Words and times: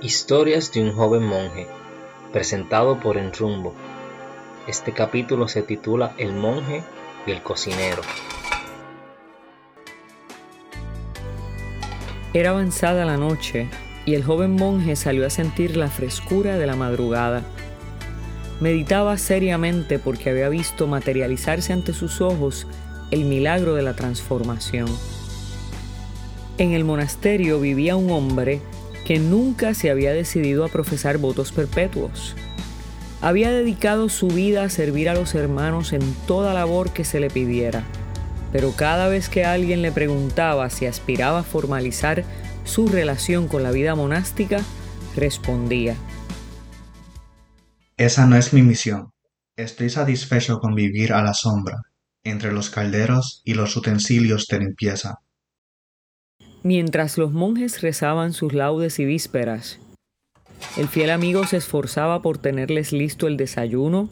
Historias 0.00 0.70
de 0.70 0.80
un 0.80 0.92
joven 0.92 1.24
monje, 1.24 1.66
presentado 2.32 3.00
por 3.00 3.16
Enrumbo. 3.16 3.74
Este 4.68 4.92
capítulo 4.92 5.48
se 5.48 5.62
titula 5.62 6.14
El 6.18 6.34
monje 6.34 6.84
y 7.26 7.32
el 7.32 7.42
cocinero. 7.42 8.02
Era 12.32 12.50
avanzada 12.50 13.04
la 13.06 13.16
noche 13.16 13.68
y 14.06 14.14
el 14.14 14.22
joven 14.22 14.54
monje 14.54 14.94
salió 14.94 15.26
a 15.26 15.30
sentir 15.30 15.76
la 15.76 15.88
frescura 15.88 16.56
de 16.58 16.66
la 16.68 16.76
madrugada. 16.76 17.42
Meditaba 18.60 19.18
seriamente 19.18 19.98
porque 19.98 20.30
había 20.30 20.48
visto 20.48 20.86
materializarse 20.86 21.72
ante 21.72 21.92
sus 21.92 22.20
ojos 22.20 22.68
el 23.10 23.24
milagro 23.24 23.74
de 23.74 23.82
la 23.82 23.96
transformación. 23.96 24.86
En 26.56 26.72
el 26.72 26.84
monasterio 26.84 27.58
vivía 27.58 27.96
un 27.96 28.12
hombre 28.12 28.62
que 29.08 29.18
nunca 29.18 29.72
se 29.72 29.90
había 29.90 30.12
decidido 30.12 30.66
a 30.66 30.68
profesar 30.68 31.16
votos 31.16 31.50
perpetuos. 31.50 32.36
Había 33.22 33.50
dedicado 33.50 34.10
su 34.10 34.28
vida 34.28 34.64
a 34.64 34.68
servir 34.68 35.08
a 35.08 35.14
los 35.14 35.34
hermanos 35.34 35.94
en 35.94 36.02
toda 36.26 36.52
labor 36.52 36.92
que 36.92 37.04
se 37.04 37.18
le 37.18 37.30
pidiera, 37.30 37.84
pero 38.52 38.72
cada 38.72 39.08
vez 39.08 39.30
que 39.30 39.46
alguien 39.46 39.80
le 39.80 39.92
preguntaba 39.92 40.68
si 40.68 40.84
aspiraba 40.84 41.38
a 41.38 41.42
formalizar 41.42 42.22
su 42.64 42.86
relación 42.86 43.48
con 43.48 43.62
la 43.62 43.70
vida 43.70 43.94
monástica, 43.94 44.60
respondía, 45.16 45.94
Esa 47.96 48.26
no 48.26 48.36
es 48.36 48.52
mi 48.52 48.60
misión. 48.60 49.12
Estoy 49.56 49.88
satisfecho 49.88 50.58
con 50.58 50.74
vivir 50.74 51.14
a 51.14 51.22
la 51.22 51.32
sombra, 51.32 51.78
entre 52.24 52.52
los 52.52 52.68
calderos 52.68 53.40
y 53.46 53.54
los 53.54 53.74
utensilios 53.74 54.44
de 54.48 54.58
limpieza. 54.58 55.14
Mientras 56.64 57.18
los 57.18 57.32
monjes 57.32 57.82
rezaban 57.82 58.32
sus 58.32 58.52
laudes 58.52 58.98
y 58.98 59.04
vísperas, 59.04 59.78
el 60.76 60.88
fiel 60.88 61.10
amigo 61.10 61.46
se 61.46 61.56
esforzaba 61.56 62.20
por 62.20 62.38
tenerles 62.38 62.92
listo 62.92 63.28
el 63.28 63.36
desayuno, 63.36 64.08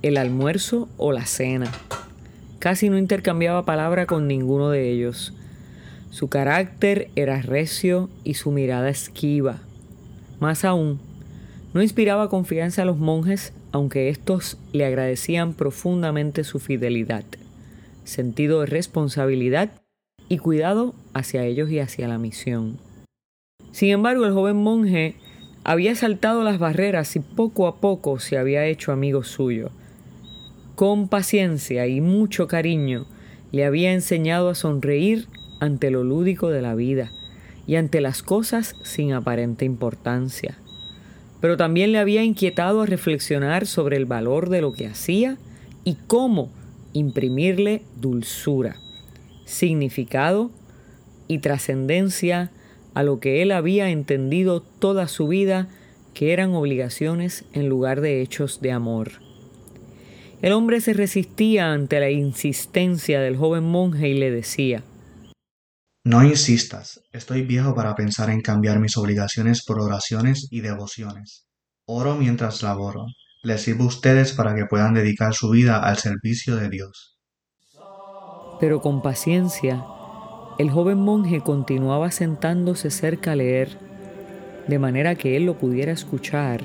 el 0.00 0.16
almuerzo 0.16 0.88
o 0.96 1.12
la 1.12 1.26
cena. 1.26 1.70
Casi 2.58 2.88
no 2.88 2.96
intercambiaba 2.96 3.66
palabra 3.66 4.06
con 4.06 4.26
ninguno 4.26 4.70
de 4.70 4.90
ellos. 4.90 5.34
Su 6.10 6.28
carácter 6.28 7.10
era 7.16 7.42
recio 7.42 8.08
y 8.24 8.34
su 8.34 8.50
mirada 8.50 8.88
esquiva. 8.88 9.58
Más 10.40 10.64
aún, 10.64 11.00
no 11.74 11.82
inspiraba 11.82 12.30
confianza 12.30 12.82
a 12.82 12.86
los 12.86 12.96
monjes, 12.96 13.52
aunque 13.72 14.08
éstos 14.08 14.56
le 14.72 14.86
agradecían 14.86 15.52
profundamente 15.52 16.44
su 16.44 16.60
fidelidad, 16.60 17.24
sentido 18.04 18.60
de 18.60 18.66
responsabilidad 18.66 19.70
y 20.30 20.38
cuidado 20.38 20.94
hacia 21.12 21.44
ellos 21.44 21.70
y 21.70 21.80
hacia 21.80 22.06
la 22.06 22.16
misión. 22.16 22.78
Sin 23.72 23.90
embargo, 23.90 24.24
el 24.24 24.32
joven 24.32 24.56
monje 24.56 25.16
había 25.64 25.94
saltado 25.96 26.44
las 26.44 26.60
barreras 26.60 27.16
y 27.16 27.20
poco 27.20 27.66
a 27.66 27.80
poco 27.80 28.20
se 28.20 28.38
había 28.38 28.64
hecho 28.64 28.92
amigo 28.92 29.24
suyo. 29.24 29.70
Con 30.76 31.08
paciencia 31.08 31.88
y 31.88 32.00
mucho 32.00 32.46
cariño 32.46 33.06
le 33.50 33.64
había 33.64 33.92
enseñado 33.92 34.48
a 34.48 34.54
sonreír 34.54 35.26
ante 35.58 35.90
lo 35.90 36.04
lúdico 36.04 36.48
de 36.50 36.62
la 36.62 36.76
vida 36.76 37.10
y 37.66 37.74
ante 37.74 38.00
las 38.00 38.22
cosas 38.22 38.76
sin 38.84 39.12
aparente 39.12 39.64
importancia. 39.64 40.56
Pero 41.40 41.56
también 41.56 41.90
le 41.90 41.98
había 41.98 42.22
inquietado 42.22 42.82
a 42.82 42.86
reflexionar 42.86 43.66
sobre 43.66 43.96
el 43.96 44.06
valor 44.06 44.48
de 44.48 44.60
lo 44.60 44.72
que 44.72 44.86
hacía 44.86 45.38
y 45.82 45.96
cómo 46.06 46.52
imprimirle 46.92 47.82
dulzura 48.00 48.76
significado 49.50 50.50
y 51.28 51.38
trascendencia 51.38 52.50
a 52.94 53.02
lo 53.02 53.20
que 53.20 53.42
él 53.42 53.52
había 53.52 53.90
entendido 53.90 54.60
toda 54.60 55.08
su 55.08 55.28
vida 55.28 55.68
que 56.14 56.32
eran 56.32 56.54
obligaciones 56.54 57.44
en 57.52 57.68
lugar 57.68 58.00
de 58.00 58.20
hechos 58.22 58.60
de 58.60 58.72
amor. 58.72 59.12
El 60.42 60.52
hombre 60.52 60.80
se 60.80 60.94
resistía 60.94 61.72
ante 61.72 62.00
la 62.00 62.10
insistencia 62.10 63.20
del 63.20 63.36
joven 63.36 63.64
monje 63.64 64.08
y 64.08 64.14
le 64.14 64.30
decía, 64.30 64.82
No 66.04 66.24
insistas, 66.24 67.00
estoy 67.12 67.42
viejo 67.42 67.74
para 67.74 67.94
pensar 67.94 68.30
en 68.30 68.40
cambiar 68.40 68.80
mis 68.80 68.96
obligaciones 68.96 69.64
por 69.64 69.80
oraciones 69.80 70.48
y 70.50 70.62
devociones. 70.62 71.46
Oro 71.86 72.16
mientras 72.16 72.62
laboro. 72.62 73.04
Les 73.42 73.62
sirvo 73.62 73.84
a 73.84 73.88
ustedes 73.88 74.32
para 74.32 74.54
que 74.54 74.66
puedan 74.66 74.94
dedicar 74.94 75.34
su 75.34 75.50
vida 75.50 75.78
al 75.82 75.96
servicio 75.98 76.56
de 76.56 76.68
Dios. 76.68 77.19
Pero 78.60 78.80
con 78.80 79.00
paciencia, 79.00 79.84
el 80.58 80.70
joven 80.70 80.98
monje 80.98 81.40
continuaba 81.40 82.10
sentándose 82.10 82.90
cerca 82.90 83.32
a 83.32 83.36
leer, 83.36 83.78
de 84.68 84.78
manera 84.78 85.14
que 85.14 85.36
él 85.36 85.46
lo 85.46 85.54
pudiera 85.54 85.90
escuchar, 85.90 86.62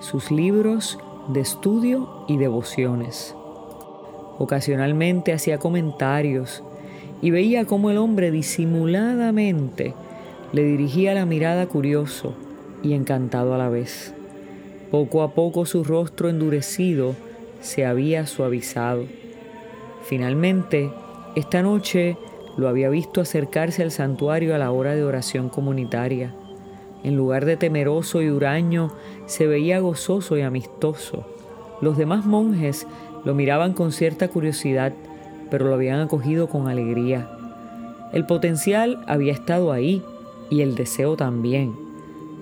sus 0.00 0.30
libros 0.32 0.98
de 1.28 1.40
estudio 1.40 2.24
y 2.26 2.36
devociones. 2.36 3.34
Ocasionalmente 4.38 5.32
hacía 5.32 5.58
comentarios 5.58 6.64
y 7.22 7.30
veía 7.30 7.64
cómo 7.64 7.90
el 7.90 7.98
hombre 7.98 8.30
disimuladamente 8.30 9.94
le 10.52 10.64
dirigía 10.64 11.14
la 11.14 11.24
mirada 11.24 11.66
curioso 11.66 12.34
y 12.82 12.94
encantado 12.94 13.54
a 13.54 13.58
la 13.58 13.68
vez. 13.68 14.12
Poco 14.90 15.22
a 15.22 15.34
poco 15.34 15.66
su 15.66 15.84
rostro 15.84 16.28
endurecido 16.28 17.14
se 17.60 17.86
había 17.86 18.26
suavizado. 18.26 19.04
Finalmente, 20.02 20.90
esta 21.34 21.62
noche 21.62 22.16
lo 22.56 22.68
había 22.68 22.88
visto 22.88 23.20
acercarse 23.20 23.82
al 23.82 23.90
santuario 23.90 24.54
a 24.54 24.58
la 24.58 24.70
hora 24.70 24.94
de 24.94 25.04
oración 25.04 25.48
comunitaria. 25.48 26.32
En 27.02 27.16
lugar 27.16 27.44
de 27.44 27.56
temeroso 27.56 28.22
y 28.22 28.30
huraño, 28.30 28.92
se 29.26 29.46
veía 29.46 29.80
gozoso 29.80 30.38
y 30.38 30.42
amistoso. 30.42 31.26
Los 31.80 31.96
demás 31.96 32.24
monjes 32.24 32.86
lo 33.24 33.34
miraban 33.34 33.72
con 33.72 33.92
cierta 33.92 34.28
curiosidad, 34.28 34.92
pero 35.50 35.66
lo 35.66 35.74
habían 35.74 36.00
acogido 36.00 36.48
con 36.48 36.68
alegría. 36.68 37.28
El 38.12 38.26
potencial 38.26 39.02
había 39.06 39.32
estado 39.32 39.72
ahí 39.72 40.02
y 40.50 40.60
el 40.60 40.76
deseo 40.76 41.16
también. 41.16 41.74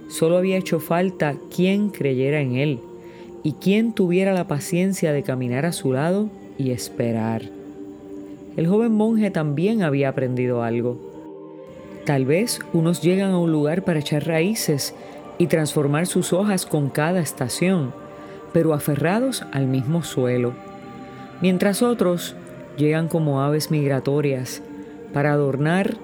Solo 0.08 0.36
había 0.36 0.58
hecho 0.58 0.80
falta 0.80 1.36
quien 1.54 1.88
creyera 1.88 2.40
en 2.40 2.56
él 2.56 2.80
y 3.42 3.54
quien 3.54 3.94
tuviera 3.94 4.34
la 4.34 4.46
paciencia 4.46 5.12
de 5.12 5.22
caminar 5.22 5.64
a 5.64 5.72
su 5.72 5.92
lado 5.92 6.28
y 6.58 6.70
esperar. 6.70 7.61
El 8.56 8.66
joven 8.66 8.92
monje 8.92 9.30
también 9.30 9.82
había 9.82 10.10
aprendido 10.10 10.62
algo. 10.62 10.98
Tal 12.04 12.26
vez 12.26 12.60
unos 12.72 13.00
llegan 13.00 13.30
a 13.30 13.38
un 13.38 13.52
lugar 13.52 13.82
para 13.82 14.00
echar 14.00 14.26
raíces 14.26 14.94
y 15.38 15.46
transformar 15.46 16.06
sus 16.06 16.32
hojas 16.32 16.66
con 16.66 16.90
cada 16.90 17.20
estación, 17.20 17.92
pero 18.52 18.74
aferrados 18.74 19.44
al 19.52 19.66
mismo 19.66 20.02
suelo, 20.02 20.52
mientras 21.40 21.82
otros 21.82 22.36
llegan 22.76 23.08
como 23.08 23.42
aves 23.42 23.70
migratorias 23.70 24.62
para 25.12 25.32
adornar 25.32 25.96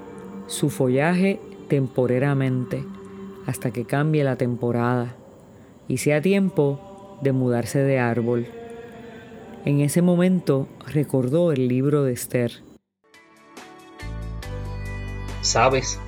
su 0.47 0.70
follaje 0.70 1.41
temporeramente 1.69 2.84
hasta 3.47 3.70
que 3.70 3.84
cambie 3.84 4.25
la 4.25 4.36
temporada 4.36 5.15
y 5.88 5.98
sea 5.98 6.20
tiempo 6.20 7.19
de 7.22 7.32
mudarse 7.32 7.80
de 7.80 7.98
árbol. 7.98 8.47
En 9.68 9.82
ese 9.82 10.00
momento 10.00 10.66
recordó 10.86 11.52
el 11.52 11.68
libro 11.68 12.02
de 12.02 12.14
Esther. 12.14 12.62
Sabes, 15.42 16.00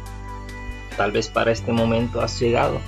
tal 0.97 1.13
vez 1.13 1.29
para 1.29 1.53
este 1.53 1.71
momento 1.71 2.23
has 2.23 2.41
llegado. 2.41 2.79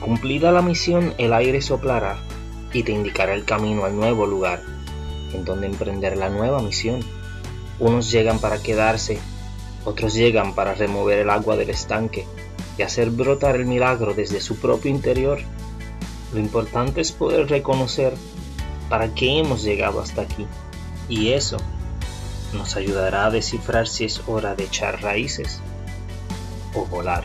Cumplida 0.00 0.52
la 0.52 0.62
misión, 0.62 1.12
el 1.18 1.34
aire 1.34 1.60
soplará 1.60 2.16
y 2.72 2.82
te 2.82 2.92
indicará 2.92 3.34
el 3.34 3.44
camino 3.44 3.84
al 3.84 3.94
nuevo 3.94 4.24
lugar 4.24 4.62
en 5.34 5.44
donde 5.44 5.66
emprender 5.66 6.16
la 6.16 6.30
nueva 6.30 6.62
misión. 6.62 7.00
Unos 7.78 8.10
llegan 8.10 8.38
para 8.38 8.62
quedarse, 8.62 9.18
otros 9.84 10.14
llegan 10.14 10.54
para 10.54 10.72
remover 10.72 11.18
el 11.18 11.28
agua 11.28 11.58
del 11.58 11.68
estanque 11.68 12.24
y 12.78 12.82
hacer 12.84 13.10
brotar 13.10 13.56
el 13.56 13.66
milagro 13.66 14.14
desde 14.14 14.40
su 14.40 14.56
propio 14.56 14.90
interior. 14.90 15.40
Lo 16.32 16.40
importante 16.40 17.02
es 17.02 17.12
poder 17.12 17.50
reconocer 17.50 18.14
para 18.88 19.14
qué 19.14 19.38
hemos 19.38 19.62
llegado 19.62 20.00
hasta 20.00 20.22
aquí. 20.22 20.46
Y 21.08 21.32
eso 21.32 21.56
nos 22.52 22.76
ayudará 22.76 23.26
a 23.26 23.30
descifrar 23.30 23.86
si 23.86 24.04
es 24.04 24.22
hora 24.26 24.54
de 24.54 24.64
echar 24.64 25.02
raíces 25.02 25.60
o 26.74 26.86
volar. 26.86 27.24